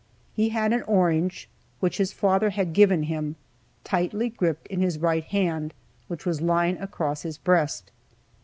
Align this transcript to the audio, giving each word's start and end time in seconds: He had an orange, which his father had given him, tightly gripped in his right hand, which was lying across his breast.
He 0.33 0.49
had 0.49 0.73
an 0.73 0.81
orange, 0.87 1.47
which 1.79 1.97
his 1.99 2.11
father 2.11 2.49
had 2.49 2.73
given 2.73 3.03
him, 3.03 3.35
tightly 3.83 4.29
gripped 4.29 4.65
in 4.65 4.81
his 4.81 4.97
right 4.97 5.23
hand, 5.25 5.75
which 6.07 6.25
was 6.25 6.41
lying 6.41 6.79
across 6.79 7.21
his 7.21 7.37
breast. 7.37 7.91